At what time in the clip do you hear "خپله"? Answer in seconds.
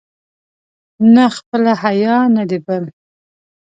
1.35-1.71